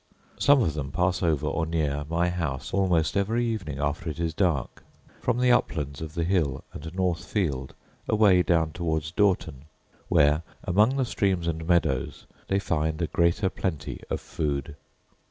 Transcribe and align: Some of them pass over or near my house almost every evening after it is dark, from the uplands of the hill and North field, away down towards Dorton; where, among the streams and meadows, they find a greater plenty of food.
Some 0.39 0.63
of 0.63 0.73
them 0.73 0.91
pass 0.91 1.21
over 1.21 1.45
or 1.45 1.67
near 1.67 2.05
my 2.09 2.29
house 2.29 2.73
almost 2.73 3.15
every 3.15 3.45
evening 3.45 3.77
after 3.77 4.09
it 4.09 4.19
is 4.19 4.33
dark, 4.33 4.83
from 5.19 5.37
the 5.37 5.51
uplands 5.51 6.01
of 6.01 6.15
the 6.15 6.23
hill 6.23 6.63
and 6.73 6.91
North 6.95 7.23
field, 7.23 7.75
away 8.09 8.41
down 8.41 8.71
towards 8.71 9.11
Dorton; 9.11 9.65
where, 10.09 10.41
among 10.63 10.97
the 10.97 11.05
streams 11.05 11.45
and 11.45 11.67
meadows, 11.67 12.25
they 12.47 12.57
find 12.57 12.99
a 12.99 13.05
greater 13.05 13.47
plenty 13.47 14.01
of 14.09 14.19
food. 14.19 14.75